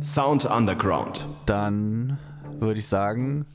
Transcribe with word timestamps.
Sound 0.00 0.44
Underground. 0.44 1.26
Dann 1.46 2.18
würde 2.60 2.78
ich 2.78 2.86
sagen, 2.86 3.46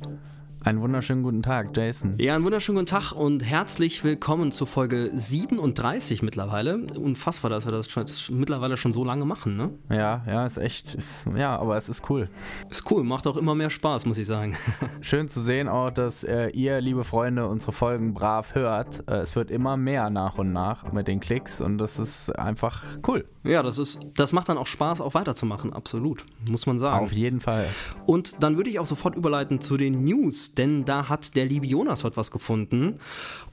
einen 0.62 0.82
wunderschönen 0.82 1.24
guten 1.24 1.42
Tag, 1.42 1.76
Jason. 1.76 2.16
Ja, 2.18 2.36
einen 2.36 2.44
wunderschönen 2.44 2.80
guten 2.80 2.86
Tag 2.86 3.14
und 3.14 3.42
herzlich 3.42 4.04
willkommen 4.04 4.52
zu 4.52 4.66
Folge 4.66 5.10
37 5.14 6.22
mittlerweile. 6.22 6.86
Unfassbar, 6.98 7.50
dass 7.50 7.64
wir 7.64 7.72
das 7.72 7.90
schon, 7.90 8.04
mittlerweile 8.32 8.76
schon 8.76 8.92
so 8.92 9.06
lange 9.06 9.24
machen, 9.24 9.56
ne? 9.56 9.72
Ja, 9.90 10.22
ja, 10.28 10.46
ist 10.46 10.58
echt, 10.58 10.96
ist, 10.96 11.28
ja, 11.34 11.58
aber 11.58 11.78
es 11.78 11.88
ist 11.88 12.10
cool. 12.10 12.28
Ist 12.70 12.92
cool, 12.92 13.06
macht 13.06 13.26
auch 13.26 13.38
immer 13.38 13.56
mehr 13.56 13.70
Spaß, 13.70 14.06
muss 14.06 14.18
ich 14.18 14.28
sagen. 14.28 14.58
Schön 15.02 15.30
zu 15.30 15.40
sehen 15.40 15.70
auch, 15.70 15.92
dass 15.92 16.26
äh, 16.26 16.50
ihr, 16.50 16.82
liebe 16.82 17.06
Freunde, 17.06 17.48
unsere 17.48 17.72
Folgen 17.72 18.14
brav 18.14 18.54
hört. 18.54 19.08
Äh, 19.10 19.20
es 19.20 19.38
wird 19.38 19.52
immer 19.52 19.78
mehr 19.78 20.10
nach 20.10 20.38
und 20.38 20.52
nach 20.52 20.92
mit 20.92 21.08
den 21.08 21.22
Klicks 21.22 21.62
und 21.62 21.78
das 21.78 22.00
ist 22.00 22.38
einfach 22.38 22.84
cool. 23.08 23.26
Ja, 23.50 23.64
das 23.64 23.78
ist, 23.78 24.00
das 24.16 24.32
macht 24.32 24.50
dann 24.50 24.58
auch 24.58 24.68
Spaß, 24.68 25.02
auch 25.02 25.16
weiterzumachen, 25.16 25.74
absolut, 25.74 26.26
muss 26.48 26.68
man 26.68 26.78
sagen. 26.78 27.04
Auf 27.04 27.12
jeden 27.12 27.40
Fall. 27.40 27.68
Und 28.06 28.44
dann 28.44 28.58
würde 28.58 28.70
ich 28.70 28.80
auch 28.80 28.86
sofort 28.86 29.16
überleiten 29.16 29.60
zu 29.60 29.76
den 29.76 30.04
News, 30.04 30.54
denn 30.54 30.86
da 30.86 31.10
hat 31.10 31.36
der 31.36 31.46
liebe 31.46 31.66
Jonas 31.66 32.04
heute 32.04 32.18
was 32.18 32.30
gefunden. 32.30 33.00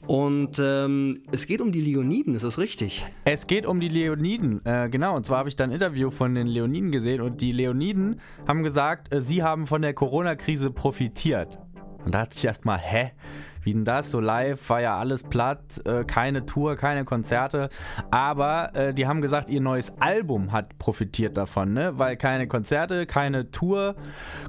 Und 0.06 0.60
ähm, 0.62 1.22
es 1.32 1.46
geht 1.46 1.60
um 1.60 1.72
die 1.72 1.80
Leoniden, 1.80 2.34
ist 2.34 2.45
das 2.45 2.59
richtig? 2.59 3.06
Es 3.24 3.46
geht 3.46 3.66
um 3.66 3.80
die 3.80 3.88
Leoniden, 3.88 4.64
äh, 4.64 4.88
genau. 4.91 5.16
Und 5.16 5.24
zwar 5.24 5.38
habe 5.38 5.48
ich 5.48 5.56
da 5.56 5.64
ein 5.64 5.70
Interview 5.72 6.10
von 6.10 6.34
den 6.34 6.47
Leoniden 6.47 6.92
gesehen 6.92 7.20
und 7.22 7.41
die 7.41 7.52
Leoniden 7.52 8.20
haben 8.47 8.62
gesagt, 8.62 9.12
äh, 9.12 9.20
sie 9.22 9.42
haben 9.42 9.66
von 9.66 9.83
der 9.83 9.94
Corona-Krise 9.94 10.70
profitiert. 10.70 11.58
Und 12.05 12.14
da 12.14 12.20
dachte 12.20 12.36
ich 12.36 12.44
erstmal, 12.44 12.78
hä? 12.78 13.12
Wie 13.66 13.75
denn 13.75 13.84
das? 13.84 14.12
So 14.12 14.20
live 14.20 14.70
war 14.70 14.80
ja 14.80 14.97
alles 14.97 15.25
platt, 15.25 15.59
äh, 15.84 16.05
keine 16.05 16.47
Tour, 16.47 16.77
keine 16.77 17.05
Konzerte. 17.05 17.69
Aber 18.12 18.73
äh, 18.77 18.95
die 18.95 19.09
haben 19.09 19.20
gesagt, 19.20 19.48
ihr 19.51 19.61
neues 19.61 19.92
Album 19.98 20.52
hat 20.52 20.79
profitiert 20.79 21.37
davon, 21.37 21.73
ne? 21.73 21.98
Weil 21.98 22.17
keine 22.17 22.47
Konzerte, 22.47 23.06
keine 23.06 23.50
Tour, 23.50 23.97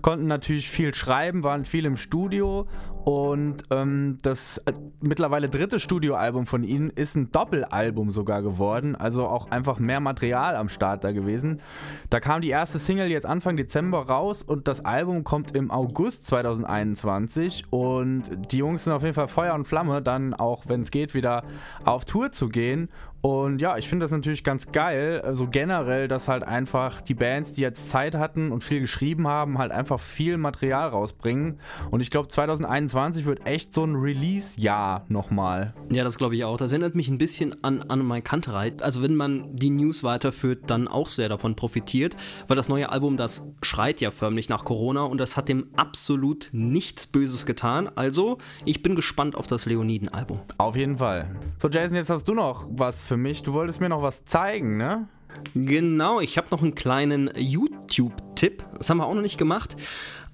konnten 0.04 0.28
natürlich 0.28 0.70
viel 0.70 0.94
schreiben, 0.94 1.42
waren 1.42 1.66
viel 1.66 1.86
im 1.86 1.98
Studio 1.98 2.68
und 3.04 3.64
ähm, 3.72 4.18
das 4.22 4.58
äh, 4.60 4.74
mittlerweile 5.02 5.50
dritte 5.50 5.80
Studioalbum 5.80 6.46
von 6.46 6.64
ihnen 6.64 6.90
ist 6.90 7.16
ein 7.16 7.32
Doppelalbum 7.32 8.12
sogar 8.12 8.42
geworden. 8.42 8.96
Also 8.96 9.28
auch 9.28 9.50
einfach 9.50 9.80
mehr 9.80 10.00
Material 10.00 10.56
am 10.56 10.70
Start 10.70 11.04
da 11.04 11.12
gewesen. 11.12 11.62
Da 12.10 12.20
kam 12.20 12.42
die 12.42 12.50
erste 12.50 12.80
Single 12.80 13.08
jetzt 13.08 13.26
Anfang 13.26 13.58
Dezember 13.58 14.08
raus 14.08 14.44
und 14.44 14.68
das 14.68 14.84
Album 14.84 15.24
kommt 15.24 15.56
im 15.56 15.72
August 15.72 16.28
2021. 16.28 17.66
Und 17.70 18.24
die 18.52 18.58
Jungs 18.58 18.84
sind 18.84 18.94
auf 18.94 19.04
jeden 19.04 19.16
Fall 19.16 19.28
Feuer 19.28 19.54
und 19.54 19.66
Flamme, 19.66 20.02
dann 20.02 20.34
auch, 20.34 20.64
wenn 20.68 20.82
es 20.82 20.92
geht, 20.92 21.14
wieder 21.14 21.44
auf 21.86 22.06
Tour 22.06 22.32
zu 22.32 22.50
gehen. 22.50 22.90
Und 23.22 23.62
ja, 23.62 23.78
ich 23.78 23.88
finde 23.90 24.04
das 24.04 24.12
natürlich 24.12 24.44
ganz 24.44 24.72
geil, 24.72 25.22
also 25.22 25.48
generell, 25.48 26.08
dass 26.08 26.28
halt 26.28 26.44
einfach 26.44 27.02
die 27.02 27.14
Bands, 27.14 27.54
die 27.54 27.62
jetzt 27.62 27.90
Zeit 27.90 28.16
hatten 28.16 28.52
und 28.52 28.64
viel 28.64 28.80
geschrieben 28.80 29.28
haben, 29.28 29.58
halt 29.58 29.72
einfach 29.72 30.00
viel 30.00 30.38
Material 30.38 30.90
rausbringen. 30.90 31.60
Und 31.90 32.02
ich 32.02 32.12
glaube, 32.12 32.28
2021 32.28 33.26
wird 33.26 33.46
echt 33.46 33.74
so 33.74 33.84
ein 33.84 33.96
Release-Jahr 33.96 35.06
nochmal. 35.10 35.74
Ja, 35.92 36.04
das 36.04 36.18
glaube 36.18 36.36
ich 36.36 36.46
auch. 36.46 36.58
Das 36.58 36.72
erinnert 36.72 36.96
mich 36.96 37.10
ein 37.10 37.18
bisschen 37.18 37.64
an, 37.64 37.82
an 37.82 38.06
mein 38.06 38.24
Kantereit. 38.24 38.82
Also 38.82 39.02
wenn 39.02 39.16
man 39.16 39.56
die 39.56 39.72
News 39.72 40.04
weiterführt, 40.04 40.70
dann 40.70 40.88
auch 40.88 41.08
sehr 41.08 41.30
davon 41.30 41.56
profitiert, 41.56 42.16
weil 42.48 42.56
das 42.56 42.70
neue 42.70 42.90
Album, 42.90 43.18
das 43.18 43.42
schreit 43.62 44.00
ja 44.00 44.12
förmlich 44.12 44.50
nach 44.50 44.64
Corona 44.64 45.04
und 45.04 45.18
das 45.18 45.36
hat 45.38 45.50
dem 45.50 45.68
absolut 45.76 46.50
nichts 46.52 47.08
Böses 47.08 47.46
getan. 47.46 47.90
Also, 47.96 48.38
ich 48.66 48.84
bin 48.84 48.96
gespannt 48.96 49.36
auf 49.36 49.48
das 49.48 49.66
Leoniden-Album. 49.66 50.40
Auf 50.58 50.76
jeden 50.76 50.98
Fall. 50.98 51.36
So, 51.58 51.70
Jason, 51.70 51.96
jetzt 51.96 52.10
hast 52.10 52.28
du 52.28 52.34
noch 52.34 52.68
was 52.70 53.07
für 53.08 53.18
mich. 53.18 53.42
Du 53.44 53.54
wolltest 53.54 53.82
mir 53.82 53.90
noch 53.90 54.02
was 54.02 54.26
zeigen, 54.26 54.78
ne? 54.78 55.08
Genau, 55.54 56.20
ich 56.20 56.38
habe 56.38 56.48
noch 56.52 56.62
einen 56.62 56.76
kleinen 56.76 57.32
YouTube-Tipp. 57.36 58.64
Das 58.78 58.90
haben 58.90 58.98
wir 58.98 59.06
auch 59.06 59.14
noch 59.14 59.22
nicht 59.22 59.38
gemacht. 59.38 59.76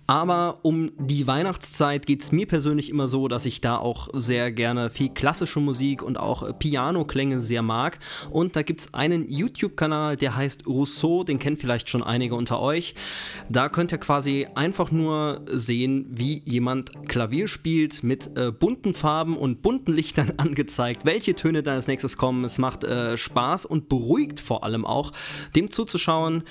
Aber 0.06 0.60
um 0.64 0.92
die 0.98 1.28
Weihnachtszeit 1.28 2.06
geht 2.06 2.22
es 2.22 2.32
mir 2.34 2.46
persönlich 2.46 2.90
immer 2.90 3.08
so, 3.08 3.30
dass 3.30 3.46
ich 3.46 3.62
da 3.62 3.78
auch 3.78 4.10
sehr 4.14 4.52
gerne 4.52 4.90
viel 4.90 5.10
klassische 5.10 5.62
Musik 5.62 6.04
und 6.04 6.18
auch 6.18 6.60
Piano-Klänge 6.60 7.40
sehr 7.40 7.62
mag. 7.62 8.00
Und 8.30 8.56
da 8.58 8.64
gibt 8.64 8.82
es 8.82 8.94
einen 8.94 9.30
YouTube-Kanal, 9.30 10.18
der 10.18 10.36
heißt 10.36 10.68
Rousseau, 10.68 11.24
den 11.24 11.40
kennt 11.40 11.60
vielleicht 11.60 11.90
schon 11.90 12.04
einige 12.04 12.36
unter 12.36 12.60
euch. 12.60 12.96
Da 13.50 13.70
könnt 13.70 13.94
ihr 13.94 13.98
quasi 13.98 14.46
einfach 14.56 14.92
nur 14.92 15.42
sehen, 15.48 16.06
wie 16.10 16.42
jemand 16.46 17.08
Klavier 17.08 17.48
spielt 17.48 18.04
mit 18.04 18.36
äh, 18.36 18.52
bunten 18.52 18.94
Farben 18.94 19.38
und 19.38 19.62
bunten 19.62 19.94
Lichtern 19.94 20.34
angezeigt, 20.38 21.06
welche 21.06 21.34
Töne 21.34 21.64
da 21.64 21.74
als 21.74 21.88
nächstes 21.88 22.18
kommen. 22.18 22.44
Es 22.44 22.58
macht 22.58 22.84
äh, 22.84 23.18
Spaß 23.18 23.66
und 23.66 23.88
beruhigt 23.88 24.42
vor 24.42 24.66
allem 24.66 24.86
auch, 24.86 25.14
dem 25.56 25.70
zuzuschauen, 25.70 26.44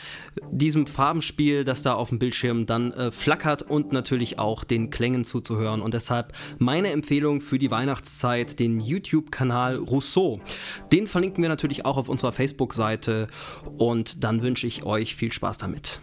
diesem 0.51 0.87
Farbenspiel, 0.87 1.65
das 1.65 1.83
da 1.83 1.95
auf 1.95 2.09
dem 2.09 2.19
Bildschirm 2.19 2.65
dann 2.65 2.93
äh, 2.93 3.11
flackert 3.11 3.42
flackert 3.43 3.63
und 3.63 3.93
natürlich 3.93 4.39
auch 4.39 4.65
den 4.65 4.91
Klängen 4.91 5.25
zuzuhören. 5.25 5.81
Und 5.81 5.95
deshalb 5.95 6.33
meine 6.59 6.93
Empfehlung 6.93 7.41
für 7.41 7.59
die 7.59 7.71
Weihnachtszeit, 7.71 8.59
den 8.61 8.81
YouTube-Kanal 8.81 9.77
Rousseau. 9.77 10.41
Den 10.93 11.07
verlinken 11.07 11.43
wir 11.43 11.49
natürlich 11.49 11.85
auch 11.85 11.97
auf 11.97 12.09
unserer 12.09 12.33
Facebook-Seite 12.33 13.29
und 13.79 14.23
dann 14.23 14.43
wünsche 14.43 14.67
ich 14.67 14.85
euch 14.85 15.17
viel 15.17 15.33
Spaß 15.33 15.59
damit. 15.59 16.01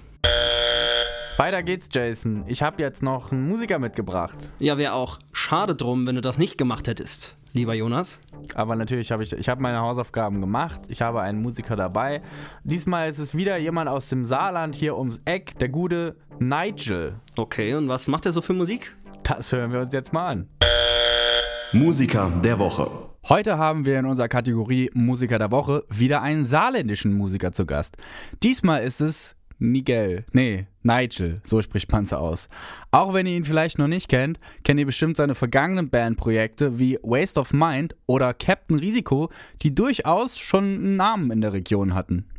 Weiter 1.38 1.64
geht's, 1.64 1.88
Jason. 1.90 2.44
Ich 2.48 2.62
habe 2.62 2.82
jetzt 2.82 3.02
noch 3.02 3.32
einen 3.32 3.48
Musiker 3.48 3.80
mitgebracht. 3.80 4.38
Ja, 4.60 4.78
wäre 4.78 4.94
auch 4.94 5.20
schade 5.32 5.74
drum, 5.74 6.06
wenn 6.06 6.16
du 6.16 6.22
das 6.22 6.38
nicht 6.38 6.58
gemacht 6.58 6.88
hättest 6.88 7.39
lieber 7.54 7.74
Jonas. 7.74 8.20
Aber 8.56 8.76
natürlich 8.76 9.12
habe 9.12 9.24
ich, 9.24 9.34
ich 9.34 9.50
habe 9.50 9.62
meine 9.62 9.80
Hausaufgaben 9.80 10.42
gemacht. 10.42 10.82
Ich 10.88 11.02
habe 11.02 11.22
einen 11.22 11.42
Musiker 11.42 11.76
dabei. 11.76 12.22
Diesmal 12.64 13.10
ist 13.10 13.20
es 13.20 13.36
wieder 13.36 13.58
jemand 13.58 13.90
aus 13.90 14.10
dem 14.10 14.26
Saarland 14.26 14.76
hier 14.76 14.98
ums 14.98 15.20
Eck, 15.26 15.58
der 15.59 15.70
gute 15.70 16.16
Nigel. 16.40 17.16
Okay, 17.38 17.74
und 17.76 17.88
was 17.88 18.08
macht 18.08 18.26
er 18.26 18.32
so 18.32 18.42
für 18.42 18.54
Musik? 18.54 18.96
Das 19.24 19.52
hören 19.52 19.72
wir 19.72 19.82
uns 19.82 19.94
jetzt 19.94 20.14
mal 20.14 20.28
an. 20.28 20.48
Musiker 21.74 22.32
der 22.44 22.58
Woche. 22.58 22.90
Heute 23.28 23.58
haben 23.58 23.86
wir 23.86 24.00
in 24.00 24.06
unserer 24.06 24.28
Kategorie 24.28 24.90
Musiker 24.94 25.38
der 25.38 25.52
Woche 25.52 25.84
wieder 25.90 26.22
einen 26.22 26.46
saarländischen 26.46 27.14
Musiker 27.14 27.52
zu 27.52 27.66
Gast. 27.66 27.98
Diesmal 28.42 28.82
ist 28.82 29.02
es 29.02 29.36
Nigel. 29.59 30.25
Nee, 30.31 30.68
Nigel, 30.81 31.42
so 31.44 31.62
spricht 31.62 31.90
Panzer 31.90 32.20
aus. 32.20 32.50
Auch 32.92 33.14
wenn 33.14 33.25
ihr 33.25 33.36
ihn 33.36 33.46
vielleicht 33.46 33.78
noch 33.78 33.88
nicht 33.88 34.08
kennt, 34.08 34.40
kennt 34.64 34.80
ihr 34.80 34.86
bestimmt 34.86 35.18
seine 35.18 35.36
vergangenen 35.36 35.90
Bandprojekte 35.90 36.80
wie 36.80 36.97
Waste 37.03 37.40
of 37.40 37.53
Mind 37.53 37.96
oder 38.06 38.34
Captain 38.34 38.80
Risiko, 38.80 39.30
die 39.62 39.75
durchaus 39.75 40.40
schon 40.40 40.64
einen 40.64 40.96
Namen 40.96 41.31
in 41.31 41.42
der 41.42 41.53
Region 41.53 41.94
hatten. 41.94 42.30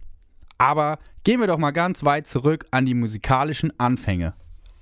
Aber 0.58 0.98
gehen 1.24 1.40
wir 1.40 1.46
doch 1.46 1.58
mal 1.58 1.70
ganz 1.70 2.04
weit 2.04 2.26
zurück 2.26 2.66
an 2.70 2.86
die 2.86 2.94
musikalischen 2.94 3.78
Anfänge. 3.78 4.34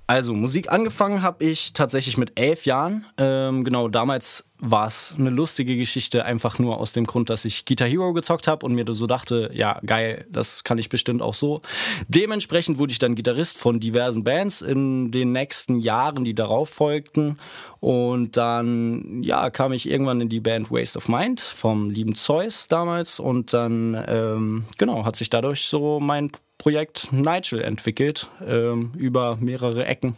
Also 0.09 0.33
Musik 0.33 0.71
angefangen 0.71 1.21
habe 1.21 1.45
ich 1.45 1.73
tatsächlich 1.73 2.17
mit 2.17 2.39
elf 2.39 2.65
Jahren. 2.65 3.05
Ähm, 3.19 3.63
genau, 3.63 3.89
damals 3.89 4.43
war 4.57 4.87
es 4.87 5.13
eine 5.15 5.29
lustige 5.29 5.77
Geschichte, 5.77 6.25
einfach 6.25 6.57
nur 6.57 6.79
aus 6.79 6.93
dem 6.93 7.05
Grund, 7.05 7.29
dass 7.29 7.45
ich 7.45 7.63
Guitar 7.63 7.87
Hero 7.87 8.11
gezockt 8.13 8.47
habe 8.47 8.65
und 8.65 8.73
mir 8.73 8.85
so 8.87 9.05
dachte, 9.05 9.51
ja, 9.53 9.79
geil, 9.85 10.25
das 10.31 10.63
kann 10.63 10.79
ich 10.79 10.89
bestimmt 10.89 11.21
auch 11.21 11.35
so. 11.35 11.61
Dementsprechend 12.07 12.79
wurde 12.79 12.91
ich 12.91 12.97
dann 12.97 13.13
Gitarrist 13.13 13.59
von 13.59 13.79
diversen 13.79 14.23
Bands 14.23 14.63
in 14.63 15.11
den 15.11 15.31
nächsten 15.31 15.79
Jahren, 15.79 16.23
die 16.23 16.33
darauf 16.33 16.69
folgten. 16.69 17.37
Und 17.79 18.35
dann, 18.35 19.21
ja, 19.21 19.51
kam 19.51 19.73
ich 19.73 19.87
irgendwann 19.87 20.21
in 20.21 20.29
die 20.29 20.39
Band 20.39 20.71
Waste 20.71 20.97
of 20.97 21.07
Mind 21.07 21.39
vom 21.39 21.91
lieben 21.91 22.15
Zeus 22.15 22.67
damals. 22.67 23.19
Und 23.19 23.53
dann, 23.53 23.95
ähm, 24.07 24.65
genau, 24.79 25.05
hat 25.05 25.17
sich 25.17 25.29
dadurch 25.29 25.65
so 25.65 25.99
mein 25.99 26.31
Projekt 26.59 27.11
Nigel 27.11 27.61
entwickelt, 27.61 28.29
ähm, 28.45 28.91
über 28.95 29.37
mehrere 29.37 29.85
Ecken 29.85 30.15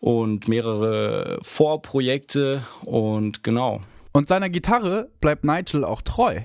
und 0.00 0.48
mehrere 0.48 1.38
Vorprojekte 1.42 2.62
und 2.84 3.42
genau. 3.42 3.82
Und 4.12 4.28
seiner 4.28 4.48
Gitarre 4.48 5.10
bleibt 5.20 5.44
Nigel 5.44 5.84
auch 5.84 6.00
treu. 6.00 6.40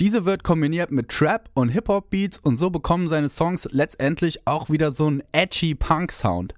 Diese 0.00 0.24
wird 0.24 0.44
kombiniert 0.44 0.90
mit 0.90 1.08
Trap 1.08 1.48
und 1.54 1.68
Hip-Hop-Beats 1.68 2.38
und 2.38 2.56
so 2.56 2.70
bekommen 2.70 3.08
seine 3.08 3.28
Songs 3.28 3.68
letztendlich 3.70 4.46
auch 4.46 4.70
wieder 4.70 4.90
so 4.90 5.06
einen 5.06 5.22
edgy 5.32 5.74
Punk-Sound. 5.74 6.54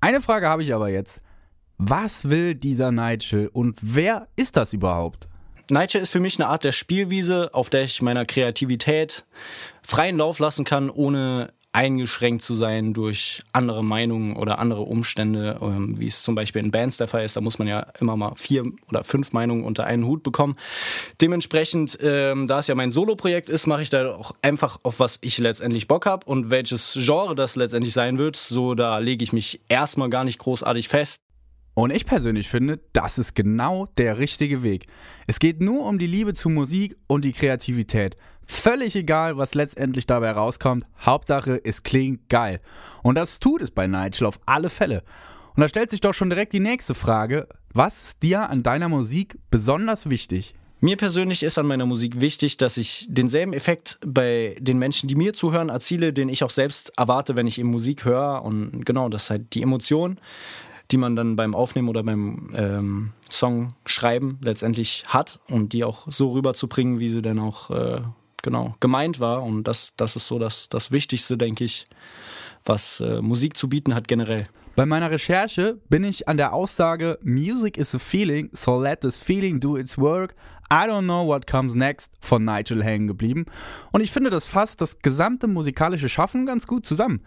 Eine 0.00 0.20
Frage 0.20 0.48
habe 0.48 0.62
ich 0.62 0.72
aber 0.72 0.88
jetzt. 0.88 1.20
Was 1.78 2.30
will 2.30 2.54
dieser 2.54 2.90
Nigel 2.90 3.48
und 3.48 3.76
wer 3.82 4.28
ist 4.36 4.56
das 4.56 4.72
überhaupt? 4.72 5.28
Nigel 5.70 6.00
ist 6.00 6.10
für 6.10 6.20
mich 6.20 6.38
eine 6.38 6.48
Art 6.48 6.64
der 6.64 6.72
Spielwiese, 6.72 7.50
auf 7.52 7.70
der 7.70 7.82
ich 7.82 8.00
meiner 8.00 8.24
Kreativität 8.24 9.24
freien 9.82 10.16
Lauf 10.16 10.38
lassen 10.38 10.64
kann, 10.64 10.90
ohne 10.90 11.52
eingeschränkt 11.76 12.42
zu 12.42 12.54
sein 12.54 12.94
durch 12.94 13.42
andere 13.52 13.84
Meinungen 13.84 14.36
oder 14.36 14.58
andere 14.58 14.80
Umstände, 14.80 15.58
ähm, 15.60 15.98
wie 16.00 16.06
es 16.06 16.22
zum 16.22 16.34
Beispiel 16.34 16.64
in 16.64 16.70
Bands 16.70 16.96
der 16.96 17.06
Fall 17.06 17.22
ist. 17.22 17.36
Da 17.36 17.42
muss 17.42 17.58
man 17.58 17.68
ja 17.68 17.86
immer 18.00 18.16
mal 18.16 18.32
vier 18.36 18.64
oder 18.88 19.04
fünf 19.04 19.32
Meinungen 19.32 19.62
unter 19.62 19.84
einen 19.84 20.06
Hut 20.06 20.22
bekommen. 20.22 20.56
Dementsprechend, 21.20 21.98
ähm, 22.00 22.46
da 22.46 22.60
es 22.60 22.68
ja 22.68 22.74
mein 22.74 22.92
Solo-Projekt 22.92 23.50
ist, 23.50 23.66
mache 23.66 23.82
ich 23.82 23.90
da 23.90 24.14
auch 24.14 24.32
einfach 24.40 24.78
auf 24.84 25.00
was 25.00 25.18
ich 25.20 25.36
letztendlich 25.36 25.86
Bock 25.86 26.06
habe 26.06 26.24
und 26.24 26.48
welches 26.48 26.96
Genre 26.98 27.34
das 27.34 27.56
letztendlich 27.56 27.92
sein 27.92 28.18
wird. 28.18 28.36
So, 28.36 28.74
da 28.74 28.98
lege 28.98 29.22
ich 29.22 29.34
mich 29.34 29.60
erstmal 29.68 30.08
gar 30.08 30.24
nicht 30.24 30.38
großartig 30.38 30.88
fest. 30.88 31.25
Und 31.78 31.90
ich 31.90 32.06
persönlich 32.06 32.48
finde, 32.48 32.80
das 32.94 33.18
ist 33.18 33.34
genau 33.34 33.86
der 33.98 34.18
richtige 34.18 34.62
Weg. 34.62 34.86
Es 35.26 35.38
geht 35.38 35.60
nur 35.60 35.84
um 35.84 35.98
die 35.98 36.06
Liebe 36.06 36.32
zu 36.32 36.48
Musik 36.48 36.96
und 37.06 37.22
die 37.22 37.34
Kreativität. 37.34 38.16
Völlig 38.46 38.96
egal, 38.96 39.36
was 39.36 39.54
letztendlich 39.54 40.06
dabei 40.06 40.30
rauskommt. 40.30 40.84
Hauptsache, 40.98 41.60
es 41.62 41.82
klingt 41.82 42.30
geil. 42.30 42.62
Und 43.02 43.16
das 43.16 43.40
tut 43.40 43.60
es 43.60 43.70
bei 43.70 43.86
Nigel 43.86 44.26
auf 44.26 44.40
alle 44.46 44.70
Fälle. 44.70 45.02
Und 45.54 45.60
da 45.60 45.68
stellt 45.68 45.90
sich 45.90 46.00
doch 46.00 46.14
schon 46.14 46.30
direkt 46.30 46.54
die 46.54 46.60
nächste 46.60 46.94
Frage. 46.94 47.46
Was 47.74 48.04
ist 48.04 48.22
dir 48.22 48.48
an 48.48 48.62
deiner 48.62 48.88
Musik 48.88 49.36
besonders 49.50 50.08
wichtig? 50.08 50.54
Mir 50.80 50.96
persönlich 50.96 51.42
ist 51.42 51.58
an 51.58 51.66
meiner 51.66 51.84
Musik 51.84 52.22
wichtig, 52.22 52.56
dass 52.56 52.78
ich 52.78 53.06
denselben 53.10 53.52
Effekt 53.52 53.98
bei 54.06 54.56
den 54.60 54.78
Menschen, 54.78 55.08
die 55.08 55.14
mir 55.14 55.34
zuhören, 55.34 55.68
erziele, 55.68 56.14
den 56.14 56.30
ich 56.30 56.42
auch 56.42 56.50
selbst 56.50 56.94
erwarte, 56.96 57.36
wenn 57.36 57.46
ich 57.46 57.58
eben 57.58 57.68
Musik 57.68 58.06
höre. 58.06 58.42
Und 58.42 58.86
genau, 58.86 59.10
das 59.10 59.24
ist 59.24 59.30
halt 59.30 59.52
die 59.52 59.62
Emotion, 59.62 60.18
die 60.90 60.96
man 60.96 61.16
dann 61.16 61.36
beim 61.36 61.54
Aufnehmen 61.54 61.88
oder 61.88 62.02
beim 62.02 62.50
ähm, 62.54 63.12
Song 63.30 63.74
schreiben 63.84 64.38
letztendlich 64.42 65.04
hat 65.08 65.40
und 65.50 65.72
die 65.72 65.84
auch 65.84 66.06
so 66.08 66.32
rüberzubringen, 66.32 67.00
wie 67.00 67.08
sie 67.08 67.22
dann 67.22 67.38
auch 67.38 67.70
äh, 67.70 68.02
genau 68.42 68.74
gemeint 68.80 69.20
war. 69.20 69.42
Und 69.42 69.64
das, 69.64 69.94
das 69.96 70.16
ist 70.16 70.26
so 70.26 70.38
das, 70.38 70.68
das 70.68 70.92
Wichtigste, 70.92 71.36
denke 71.36 71.64
ich, 71.64 71.86
was 72.64 73.00
äh, 73.00 73.20
Musik 73.20 73.56
zu 73.56 73.68
bieten 73.68 73.94
hat 73.94 74.08
generell. 74.08 74.44
Bei 74.76 74.84
meiner 74.84 75.10
Recherche 75.10 75.80
bin 75.88 76.04
ich 76.04 76.28
an 76.28 76.36
der 76.36 76.52
Aussage 76.52 77.18
Music 77.22 77.78
is 77.78 77.94
a 77.94 77.98
feeling, 77.98 78.50
so 78.52 78.78
let 78.78 79.00
this 79.00 79.16
feeling 79.16 79.58
do 79.58 79.78
its 79.78 79.96
work. 79.96 80.34
I 80.70 80.86
don't 80.86 81.04
know 81.04 81.26
what 81.26 81.46
comes 81.46 81.74
next 81.74 82.12
von 82.20 82.44
Nigel 82.44 82.84
hängen 82.84 83.06
geblieben. 83.06 83.46
Und 83.92 84.02
ich 84.02 84.12
finde, 84.12 84.28
das 84.28 84.44
fasst 84.44 84.82
das 84.82 84.98
gesamte 84.98 85.46
musikalische 85.46 86.10
Schaffen 86.10 86.44
ganz 86.44 86.66
gut 86.66 86.84
zusammen. 86.84 87.22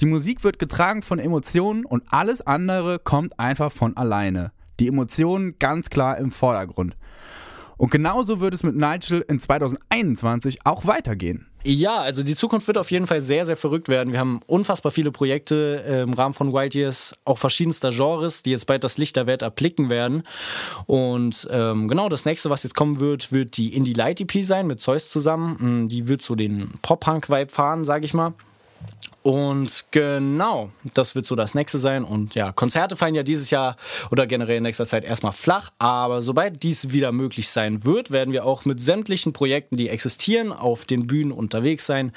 Die 0.00 0.06
Musik 0.06 0.44
wird 0.44 0.58
getragen 0.58 1.02
von 1.02 1.18
Emotionen 1.18 1.84
und 1.84 2.04
alles 2.10 2.40
andere 2.40 2.98
kommt 2.98 3.38
einfach 3.38 3.70
von 3.70 3.94
alleine. 3.98 4.52
Die 4.80 4.88
Emotionen 4.88 5.58
ganz 5.58 5.90
klar 5.90 6.16
im 6.16 6.30
Vordergrund. 6.30 6.96
Und 7.76 7.90
genauso 7.90 8.40
wird 8.40 8.54
es 8.54 8.62
mit 8.62 8.76
Nigel 8.76 9.22
in 9.28 9.38
2021 9.38 10.64
auch 10.64 10.86
weitergehen. 10.86 11.48
Ja, 11.66 12.02
also 12.02 12.22
die 12.22 12.34
Zukunft 12.34 12.66
wird 12.66 12.76
auf 12.76 12.90
jeden 12.90 13.06
Fall 13.06 13.22
sehr, 13.22 13.46
sehr 13.46 13.56
verrückt 13.56 13.88
werden. 13.88 14.12
Wir 14.12 14.20
haben 14.20 14.40
unfassbar 14.46 14.92
viele 14.92 15.10
Projekte 15.10 15.82
äh, 15.86 16.02
im 16.02 16.12
Rahmen 16.12 16.34
von 16.34 16.52
Wild 16.52 16.74
Years, 16.74 17.14
auch 17.24 17.38
verschiedenster 17.38 17.88
Genres, 17.88 18.42
die 18.42 18.50
jetzt 18.50 18.66
bald 18.66 18.84
das 18.84 18.98
Licht 18.98 19.16
der 19.16 19.26
Welt 19.26 19.40
erblicken 19.40 19.88
werden. 19.88 20.24
Und 20.84 21.48
ähm, 21.50 21.88
genau 21.88 22.10
das 22.10 22.26
nächste, 22.26 22.50
was 22.50 22.64
jetzt 22.64 22.74
kommen 22.74 23.00
wird, 23.00 23.32
wird 23.32 23.56
die 23.56 23.74
Indie 23.74 23.94
Light 23.94 24.20
EP 24.20 24.44
sein 24.44 24.66
mit 24.66 24.80
Zeus 24.80 25.08
zusammen. 25.08 25.84
Mm, 25.84 25.88
die 25.88 26.06
wird 26.06 26.20
so 26.20 26.34
den 26.34 26.74
Pop-Punk-Vibe 26.82 27.50
fahren, 27.50 27.84
sag 27.84 28.04
ich 28.04 28.12
mal. 28.12 28.34
Und 29.24 29.86
genau, 29.90 30.70
das 30.92 31.14
wird 31.14 31.24
so 31.24 31.34
das 31.34 31.54
nächste 31.54 31.78
sein. 31.78 32.04
Und 32.04 32.34
ja, 32.34 32.52
Konzerte 32.52 32.94
fallen 32.94 33.14
ja 33.14 33.22
dieses 33.22 33.50
Jahr 33.50 33.76
oder 34.10 34.26
generell 34.26 34.58
in 34.58 34.64
nächster 34.64 34.84
Zeit 34.84 35.02
erstmal 35.02 35.32
flach. 35.32 35.70
Aber 35.78 36.20
sobald 36.20 36.62
dies 36.62 36.92
wieder 36.92 37.10
möglich 37.10 37.48
sein 37.48 37.86
wird, 37.86 38.10
werden 38.10 38.34
wir 38.34 38.44
auch 38.44 38.66
mit 38.66 38.82
sämtlichen 38.82 39.32
Projekten, 39.32 39.78
die 39.78 39.88
existieren, 39.88 40.52
auf 40.52 40.84
den 40.84 41.06
Bühnen 41.06 41.32
unterwegs 41.32 41.86
sein. 41.86 42.12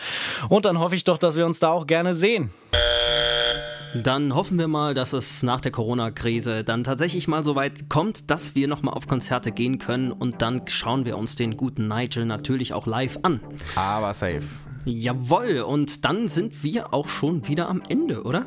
Und 0.50 0.66
dann 0.66 0.80
hoffe 0.80 0.96
ich 0.96 1.06
doch, 1.06 1.18
dass 1.18 1.38
wir 1.38 1.46
uns 1.46 1.62
da 1.62 1.70
auch 1.70 1.88
gerne 1.88 2.14
sehen. 2.14 2.52
Dann 3.96 4.36
hoffen 4.36 4.60
wir 4.60 4.68
mal, 4.68 4.94
dass 4.94 5.14
es 5.14 5.44
nach 5.44 5.62
der 5.62 5.72
Corona-Krise 5.72 6.66
dann 6.66 6.84
tatsächlich 6.84 7.30
mal 7.30 7.42
so 7.42 7.56
weit 7.56 7.88
kommt, 7.88 8.30
dass 8.30 8.54
wir 8.54 8.68
nochmal 8.68 8.96
auf 8.96 9.08
Konzerte 9.08 9.54
gehen 9.54 9.80
können 9.80 10.12
und 10.12 10.42
dann 10.42 10.64
schauen 10.68 11.06
wir 11.06 11.18
uns 11.18 11.38
den 11.38 11.56
guten 11.56 11.88
Nigel 11.88 12.26
natürlich 12.26 12.74
auch 12.74 12.86
live 12.86 13.18
an. 13.24 13.40
Aber 13.76 14.14
safe. 14.14 14.44
Jawoll, 14.88 15.62
und 15.62 16.06
dann 16.06 16.28
sind 16.28 16.64
wir 16.64 16.94
auch 16.94 17.08
schon 17.08 17.48
wieder 17.48 17.70
am 17.70 17.82
Ende, 17.88 18.24
oder? 18.24 18.46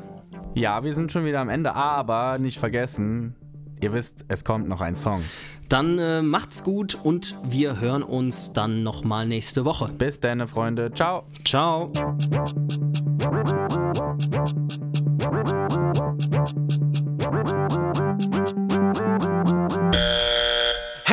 Ja, 0.55 0.83
wir 0.83 0.95
sind 0.95 1.13
schon 1.13 1.25
wieder 1.25 1.41
am 1.41 1.49
Ende, 1.49 1.75
aber 1.75 2.39
nicht 2.39 2.59
vergessen, 2.59 3.37
ihr 3.81 3.93
wisst, 3.93 4.25
es 4.29 4.45
kommt 4.45 4.69
noch 4.69 4.81
ein 4.81 4.95
Song. 4.95 5.23
Dann 5.69 5.99
äh, 5.99 6.23
macht's 6.23 6.65
gut 6.65 6.99
und 7.01 7.37
wir 7.45 7.81
hören 7.81 8.03
uns 8.03 8.53
dann 8.53 8.83
nochmal 8.83 9.27
nächste 9.27 9.65
Woche. 9.65 9.89
Bis 9.93 10.19
dann, 10.19 10.47
Freunde. 10.49 10.93
Ciao. 10.93 11.25
Ciao. 11.45 11.93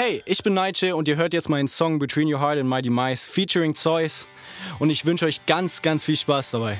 Hey, 0.07 0.24
ich 0.25 0.42
bin 0.42 0.54
Nigel 0.54 0.94
und 0.94 1.09
ihr 1.09 1.18
hört 1.18 1.33
jetzt 1.33 1.50
meinen 1.50 1.68
Song 1.68 2.00
Between 2.00 2.33
Your 2.33 2.39
Heart 2.39 2.59
and 2.59 2.69
My 2.69 2.81
Demise 2.81 3.30
featuring 3.30 3.75
Zeus. 3.75 4.25
Und 4.80 4.89
ich 4.89 5.06
wünsche 5.06 5.25
euch 5.25 5.45
ganz, 5.48 5.81
ganz 5.81 6.06
viel 6.06 6.15
Spaß 6.15 6.51
dabei. 6.51 6.80